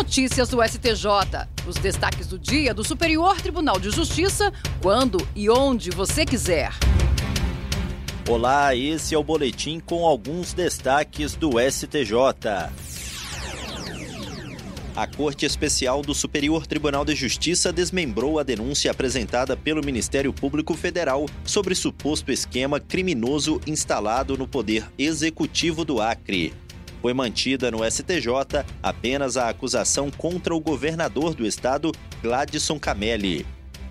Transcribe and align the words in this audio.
notícias 0.00 0.48
do 0.48 0.66
STJ. 0.66 1.46
Os 1.66 1.76
destaques 1.76 2.26
do 2.26 2.38
dia 2.38 2.72
do 2.72 2.82
Superior 2.82 3.38
Tribunal 3.38 3.78
de 3.78 3.90
Justiça, 3.90 4.50
quando 4.80 5.18
e 5.36 5.50
onde 5.50 5.90
você 5.90 6.24
quiser. 6.24 6.72
Olá, 8.26 8.74
esse 8.74 9.14
é 9.14 9.18
o 9.18 9.22
boletim 9.22 9.78
com 9.78 10.06
alguns 10.06 10.54
destaques 10.54 11.34
do 11.34 11.50
STJ. 11.60 12.14
A 14.96 15.06
Corte 15.06 15.44
Especial 15.44 16.00
do 16.00 16.14
Superior 16.14 16.66
Tribunal 16.66 17.04
de 17.04 17.14
Justiça 17.14 17.70
desmembrou 17.70 18.38
a 18.38 18.42
denúncia 18.42 18.90
apresentada 18.90 19.54
pelo 19.54 19.84
Ministério 19.84 20.32
Público 20.32 20.72
Federal 20.72 21.26
sobre 21.44 21.74
suposto 21.74 22.32
esquema 22.32 22.80
criminoso 22.80 23.60
instalado 23.66 24.38
no 24.38 24.48
Poder 24.48 24.86
Executivo 24.98 25.84
do 25.84 26.00
Acre. 26.00 26.54
Foi 27.00 27.14
mantida 27.14 27.70
no 27.70 27.78
STJ 27.88 28.64
apenas 28.82 29.36
a 29.36 29.48
acusação 29.48 30.10
contra 30.10 30.54
o 30.54 30.60
governador 30.60 31.34
do 31.34 31.46
estado, 31.46 31.92
Gladson 32.22 32.78
Camelli. 32.78 33.46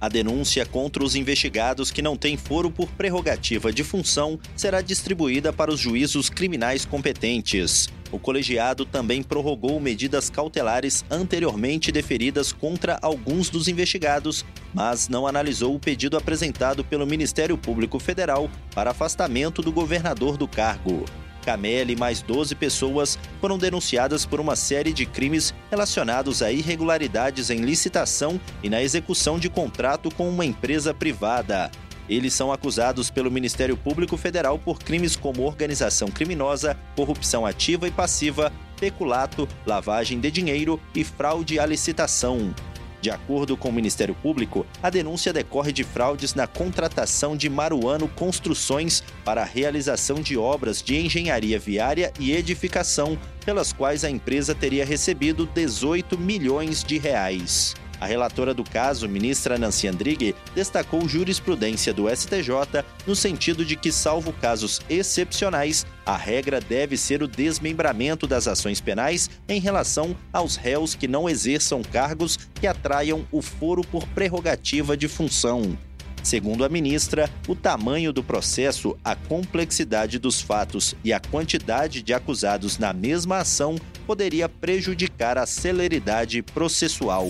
A 0.00 0.08
denúncia 0.08 0.64
contra 0.64 1.04
os 1.04 1.14
investigados 1.14 1.90
que 1.90 2.00
não 2.00 2.16
têm 2.16 2.36
foro 2.36 2.70
por 2.70 2.88
prerrogativa 2.92 3.70
de 3.70 3.84
função 3.84 4.38
será 4.56 4.80
distribuída 4.80 5.52
para 5.52 5.70
os 5.70 5.78
juízos 5.78 6.30
criminais 6.30 6.86
competentes. 6.86 7.88
O 8.10 8.18
colegiado 8.18 8.84
também 8.84 9.22
prorrogou 9.22 9.78
medidas 9.78 10.30
cautelares 10.30 11.04
anteriormente 11.10 11.92
deferidas 11.92 12.50
contra 12.50 12.98
alguns 13.02 13.50
dos 13.50 13.68
investigados, 13.68 14.44
mas 14.72 15.08
não 15.08 15.26
analisou 15.26 15.74
o 15.74 15.80
pedido 15.80 16.16
apresentado 16.16 16.82
pelo 16.82 17.06
Ministério 17.06 17.56
Público 17.56 17.98
Federal 17.98 18.50
para 18.74 18.90
afastamento 18.90 19.60
do 19.60 19.70
governador 19.70 20.36
do 20.38 20.48
cargo. 20.48 21.04
Cameli 21.44 21.94
e 21.94 21.96
mais 21.96 22.22
12 22.22 22.54
pessoas 22.54 23.18
foram 23.40 23.58
denunciadas 23.58 24.24
por 24.24 24.40
uma 24.40 24.56
série 24.56 24.92
de 24.92 25.06
crimes 25.06 25.54
relacionados 25.70 26.42
a 26.42 26.52
irregularidades 26.52 27.50
em 27.50 27.60
licitação 27.60 28.40
e 28.62 28.68
na 28.68 28.82
execução 28.82 29.38
de 29.38 29.48
contrato 29.48 30.14
com 30.14 30.28
uma 30.28 30.44
empresa 30.44 30.94
privada. 30.94 31.70
Eles 32.08 32.34
são 32.34 32.52
acusados 32.52 33.08
pelo 33.08 33.30
Ministério 33.30 33.76
Público 33.76 34.16
Federal 34.16 34.58
por 34.58 34.80
crimes 34.80 35.14
como 35.14 35.44
organização 35.44 36.08
criminosa, 36.08 36.76
corrupção 36.96 37.46
ativa 37.46 37.86
e 37.86 37.90
passiva, 37.92 38.52
peculato, 38.80 39.48
lavagem 39.64 40.18
de 40.18 40.28
dinheiro 40.28 40.80
e 40.92 41.04
fraude 41.04 41.60
à 41.60 41.66
licitação. 41.66 42.52
De 43.00 43.10
acordo 43.10 43.56
com 43.56 43.70
o 43.70 43.72
Ministério 43.72 44.14
Público, 44.14 44.66
a 44.82 44.90
denúncia 44.90 45.32
decorre 45.32 45.72
de 45.72 45.84
fraudes 45.84 46.34
na 46.34 46.46
contratação 46.46 47.36
de 47.36 47.48
Maruano 47.48 48.08
Construções 48.08 49.02
para 49.24 49.42
a 49.42 49.46
realização 49.46 50.20
de 50.20 50.36
obras 50.36 50.82
de 50.82 50.96
engenharia 50.96 51.58
viária 51.58 52.12
e 52.18 52.32
edificação, 52.32 53.18
pelas 53.44 53.72
quais 53.72 54.04
a 54.04 54.10
empresa 54.10 54.54
teria 54.54 54.84
recebido 54.84 55.46
18 55.46 56.18
milhões 56.18 56.84
de 56.84 56.98
reais. 56.98 57.74
A 58.00 58.06
relatora 58.06 58.54
do 58.54 58.64
caso, 58.64 59.06
ministra 59.06 59.58
Nancy 59.58 59.86
Andrighi, 59.86 60.34
destacou 60.54 61.06
jurisprudência 61.06 61.92
do 61.92 62.08
STJ 62.08 62.82
no 63.06 63.14
sentido 63.14 63.62
de 63.62 63.76
que, 63.76 63.92
salvo 63.92 64.32
casos 64.32 64.80
excepcionais, 64.88 65.84
a 66.06 66.16
regra 66.16 66.60
deve 66.60 66.96
ser 66.96 67.22
o 67.22 67.28
desmembramento 67.28 68.26
das 68.26 68.48
ações 68.48 68.80
penais 68.80 69.28
em 69.46 69.60
relação 69.60 70.16
aos 70.32 70.56
réus 70.56 70.94
que 70.94 71.06
não 71.06 71.28
exerçam 71.28 71.82
cargos 71.82 72.38
que 72.54 72.66
atraiam 72.66 73.26
o 73.30 73.42
foro 73.42 73.82
por 73.82 74.06
prerrogativa 74.08 74.96
de 74.96 75.06
função. 75.06 75.76
Segundo 76.22 76.64
a 76.64 76.68
ministra, 76.68 77.30
o 77.48 77.54
tamanho 77.54 78.12
do 78.12 78.22
processo, 78.22 78.96
a 79.04 79.14
complexidade 79.14 80.18
dos 80.18 80.40
fatos 80.40 80.94
e 81.02 81.12
a 81.12 81.20
quantidade 81.20 82.02
de 82.02 82.12
acusados 82.12 82.78
na 82.78 82.92
mesma 82.92 83.38
ação 83.38 83.76
poderia 84.06 84.48
prejudicar 84.48 85.38
a 85.38 85.46
celeridade 85.46 86.42
processual. 86.42 87.28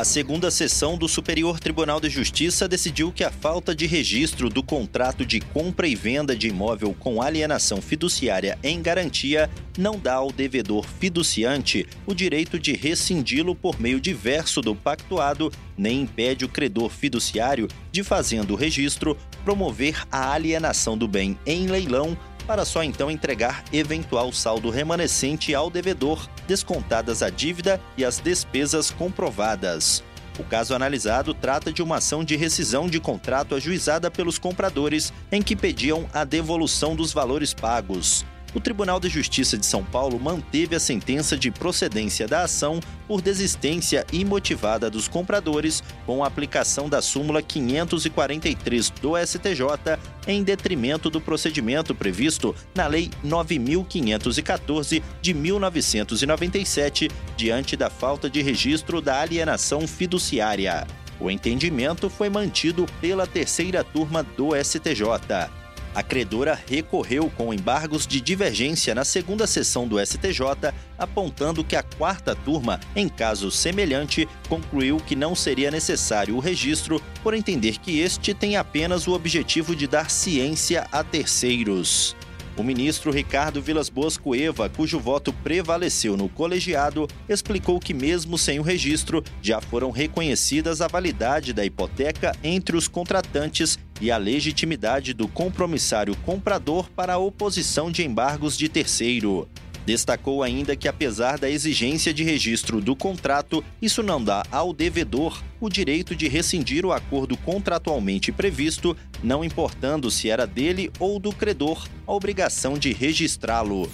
A 0.00 0.04
segunda 0.04 0.50
sessão 0.50 0.96
do 0.96 1.06
Superior 1.06 1.60
Tribunal 1.60 2.00
de 2.00 2.08
Justiça 2.08 2.66
decidiu 2.66 3.12
que 3.12 3.22
a 3.22 3.30
falta 3.30 3.74
de 3.74 3.84
registro 3.84 4.48
do 4.48 4.62
contrato 4.62 5.26
de 5.26 5.40
compra 5.40 5.86
e 5.86 5.94
venda 5.94 6.34
de 6.34 6.48
imóvel 6.48 6.96
com 6.98 7.20
alienação 7.20 7.82
fiduciária 7.82 8.58
em 8.62 8.80
garantia 8.80 9.50
não 9.76 9.98
dá 9.98 10.14
ao 10.14 10.32
devedor 10.32 10.86
fiduciante 10.98 11.86
o 12.06 12.14
direito 12.14 12.58
de 12.58 12.72
rescindi-lo 12.72 13.54
por 13.54 13.78
meio 13.78 14.00
diverso 14.00 14.62
do 14.62 14.74
pactuado, 14.74 15.52
nem 15.76 16.00
impede 16.00 16.46
o 16.46 16.48
credor 16.48 16.88
fiduciário 16.88 17.68
de, 17.92 18.02
fazendo 18.02 18.54
o 18.54 18.56
registro, 18.56 19.18
promover 19.44 20.02
a 20.10 20.32
alienação 20.32 20.96
do 20.96 21.06
bem 21.06 21.38
em 21.44 21.66
leilão 21.66 22.16
para 22.50 22.64
só 22.64 22.82
então 22.82 23.08
entregar 23.08 23.62
eventual 23.72 24.32
saldo 24.32 24.70
remanescente 24.70 25.54
ao 25.54 25.70
devedor, 25.70 26.28
descontadas 26.48 27.22
a 27.22 27.30
dívida 27.30 27.80
e 27.96 28.04
as 28.04 28.18
despesas 28.18 28.90
comprovadas. 28.90 30.02
O 30.36 30.42
caso 30.42 30.74
analisado 30.74 31.32
trata 31.32 31.72
de 31.72 31.80
uma 31.80 31.98
ação 31.98 32.24
de 32.24 32.34
rescisão 32.34 32.88
de 32.88 32.98
contrato 32.98 33.54
ajuizada 33.54 34.10
pelos 34.10 34.36
compradores 34.36 35.12
em 35.30 35.40
que 35.40 35.54
pediam 35.54 36.08
a 36.12 36.24
devolução 36.24 36.96
dos 36.96 37.12
valores 37.12 37.54
pagos 37.54 38.26
o 38.54 38.60
Tribunal 38.60 38.98
de 38.98 39.08
Justiça 39.08 39.56
de 39.56 39.64
São 39.64 39.84
Paulo 39.84 40.18
manteve 40.18 40.74
a 40.74 40.80
sentença 40.80 41.36
de 41.36 41.50
procedência 41.50 42.26
da 42.26 42.44
ação 42.44 42.80
por 43.06 43.20
desistência 43.20 44.06
imotivada 44.12 44.90
dos 44.90 45.08
compradores 45.08 45.82
com 46.06 46.24
a 46.24 46.26
aplicação 46.26 46.88
da 46.88 47.00
súmula 47.00 47.42
543 47.42 48.90
do 49.00 49.12
STJ 49.16 49.98
em 50.26 50.42
detrimento 50.42 51.10
do 51.10 51.20
procedimento 51.20 51.94
previsto 51.94 52.54
na 52.74 52.86
Lei 52.86 53.10
9514 53.22 55.02
de 55.20 55.34
1997, 55.34 57.08
diante 57.36 57.76
da 57.76 57.90
falta 57.90 58.28
de 58.28 58.42
registro 58.42 59.00
da 59.00 59.20
alienação 59.20 59.86
fiduciária. 59.86 60.86
O 61.20 61.30
entendimento 61.30 62.08
foi 62.08 62.30
mantido 62.30 62.86
pela 63.00 63.26
terceira 63.26 63.84
turma 63.84 64.22
do 64.22 64.50
STJ. 64.56 65.59
A 65.92 66.02
credora 66.04 66.58
recorreu 66.68 67.30
com 67.36 67.52
embargos 67.52 68.06
de 68.06 68.20
divergência 68.20 68.94
na 68.94 69.04
segunda 69.04 69.46
sessão 69.46 69.88
do 69.88 69.98
STJ, 69.98 70.72
apontando 70.96 71.64
que 71.64 71.74
a 71.74 71.82
quarta 71.82 72.34
turma, 72.34 72.78
em 72.94 73.08
caso 73.08 73.50
semelhante, 73.50 74.28
concluiu 74.48 74.98
que 74.98 75.16
não 75.16 75.34
seria 75.34 75.70
necessário 75.70 76.36
o 76.36 76.40
registro 76.40 77.02
por 77.22 77.34
entender 77.34 77.78
que 77.78 77.98
este 77.98 78.32
tem 78.32 78.56
apenas 78.56 79.08
o 79.08 79.12
objetivo 79.12 79.74
de 79.74 79.88
dar 79.88 80.10
ciência 80.10 80.86
a 80.92 81.02
terceiros. 81.02 82.14
O 82.60 82.62
ministro 82.62 83.10
Ricardo 83.10 83.62
Vilas 83.62 83.88
Boas 83.88 84.18
Cueva, 84.18 84.68
cujo 84.68 85.00
voto 85.00 85.32
prevaleceu 85.32 86.14
no 86.14 86.28
colegiado, 86.28 87.08
explicou 87.26 87.80
que, 87.80 87.94
mesmo 87.94 88.36
sem 88.36 88.60
o 88.60 88.62
registro, 88.62 89.24
já 89.40 89.62
foram 89.62 89.90
reconhecidas 89.90 90.82
a 90.82 90.86
validade 90.86 91.54
da 91.54 91.64
hipoteca 91.64 92.36
entre 92.44 92.76
os 92.76 92.86
contratantes 92.86 93.78
e 93.98 94.10
a 94.10 94.18
legitimidade 94.18 95.14
do 95.14 95.26
compromissário 95.26 96.14
comprador 96.16 96.90
para 96.90 97.14
a 97.14 97.18
oposição 97.18 97.90
de 97.90 98.04
embargos 98.04 98.58
de 98.58 98.68
terceiro. 98.68 99.48
Destacou 99.84 100.42
ainda 100.42 100.76
que, 100.76 100.86
apesar 100.86 101.38
da 101.38 101.48
exigência 101.48 102.12
de 102.12 102.22
registro 102.22 102.80
do 102.80 102.94
contrato, 102.94 103.64
isso 103.80 104.02
não 104.02 104.22
dá 104.22 104.44
ao 104.50 104.72
devedor 104.72 105.42
o 105.60 105.68
direito 105.68 106.14
de 106.14 106.28
rescindir 106.28 106.84
o 106.84 106.92
acordo 106.92 107.36
contratualmente 107.36 108.30
previsto, 108.30 108.96
não 109.22 109.44
importando 109.44 110.10
se 110.10 110.28
era 110.28 110.46
dele 110.46 110.90
ou 110.98 111.18
do 111.18 111.32
credor 111.32 111.88
a 112.06 112.12
obrigação 112.12 112.78
de 112.78 112.92
registrá-lo. 112.92 113.90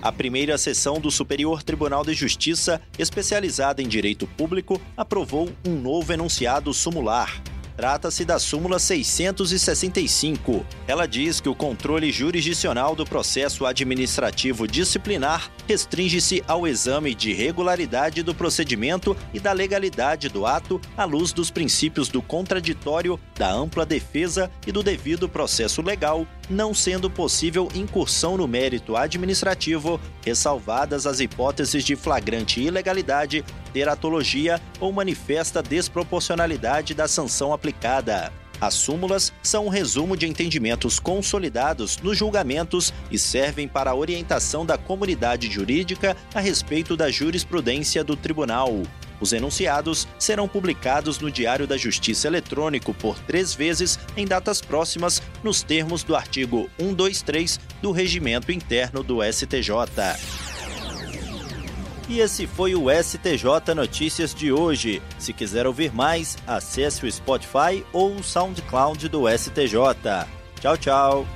A 0.00 0.12
primeira 0.12 0.56
sessão 0.56 1.00
do 1.00 1.10
Superior 1.10 1.64
Tribunal 1.64 2.04
de 2.04 2.14
Justiça, 2.14 2.80
especializada 2.96 3.82
em 3.82 3.88
direito 3.88 4.24
público, 4.24 4.80
aprovou 4.96 5.50
um 5.66 5.74
novo 5.74 6.12
enunciado 6.12 6.72
sumular, 6.72 7.42
Trata-se 7.76 8.24
da 8.24 8.38
súmula 8.38 8.78
665. 8.78 10.64
Ela 10.88 11.06
diz 11.06 11.40
que 11.40 11.48
o 11.48 11.54
controle 11.54 12.10
jurisdicional 12.10 12.96
do 12.96 13.04
processo 13.04 13.66
administrativo 13.66 14.66
disciplinar 14.66 15.50
restringe-se 15.68 16.42
ao 16.48 16.66
exame 16.66 17.14
de 17.14 17.34
regularidade 17.34 18.22
do 18.22 18.34
procedimento 18.34 19.14
e 19.34 19.38
da 19.38 19.52
legalidade 19.52 20.30
do 20.30 20.46
ato 20.46 20.80
à 20.96 21.04
luz 21.04 21.32
dos 21.32 21.50
princípios 21.50 22.08
do 22.08 22.22
contraditório, 22.22 23.20
da 23.36 23.52
ampla 23.52 23.84
defesa 23.84 24.50
e 24.66 24.72
do 24.72 24.82
devido 24.82 25.28
processo 25.28 25.82
legal, 25.82 26.26
não 26.48 26.72
sendo 26.72 27.10
possível 27.10 27.68
incursão 27.74 28.36
no 28.36 28.46
mérito 28.46 28.96
administrativo, 28.96 30.00
ressalvadas 30.24 31.06
as 31.06 31.20
hipóteses 31.20 31.84
de 31.84 31.96
flagrante 31.96 32.60
ilegalidade, 32.60 33.44
teratologia 33.72 34.60
ou 34.80 34.92
manifesta 34.92 35.62
desproporcionalidade 35.62 36.94
da 36.94 37.08
sanção 37.08 37.52
aplicada. 37.52 38.32
As 38.60 38.74
súmulas 38.74 39.32
são 39.42 39.66
um 39.66 39.68
resumo 39.68 40.16
de 40.16 40.26
entendimentos 40.26 40.98
consolidados 40.98 41.98
nos 41.98 42.16
julgamentos 42.16 42.92
e 43.10 43.18
servem 43.18 43.68
para 43.68 43.90
a 43.90 43.94
orientação 43.94 44.64
da 44.64 44.78
comunidade 44.78 45.50
jurídica 45.50 46.16
a 46.34 46.40
respeito 46.40 46.96
da 46.96 47.10
jurisprudência 47.10 48.02
do 48.02 48.16
tribunal. 48.16 48.82
Os 49.20 49.32
enunciados 49.32 50.06
serão 50.18 50.46
publicados 50.46 51.18
no 51.18 51.30
Diário 51.30 51.66
da 51.66 51.76
Justiça 51.76 52.28
Eletrônico 52.28 52.92
por 52.94 53.18
três 53.20 53.54
vezes 53.54 53.98
em 54.16 54.26
datas 54.26 54.60
próximas, 54.60 55.22
nos 55.42 55.62
termos 55.62 56.02
do 56.02 56.14
artigo 56.14 56.70
123 56.78 57.60
do 57.80 57.92
Regimento 57.92 58.52
Interno 58.52 59.02
do 59.02 59.20
STJ. 59.22 59.70
E 62.08 62.20
esse 62.20 62.46
foi 62.46 62.74
o 62.74 62.86
STJ 62.88 63.74
Notícias 63.74 64.32
de 64.32 64.52
hoje. 64.52 65.02
Se 65.18 65.32
quiser 65.32 65.66
ouvir 65.66 65.92
mais, 65.92 66.36
acesse 66.46 67.04
o 67.04 67.10
Spotify 67.10 67.84
ou 67.92 68.14
o 68.14 68.22
SoundCloud 68.22 69.08
do 69.08 69.24
STJ. 69.28 69.74
Tchau, 70.60 70.76
tchau. 70.76 71.35